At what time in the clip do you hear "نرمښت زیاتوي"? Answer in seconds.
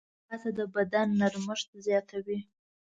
1.19-2.39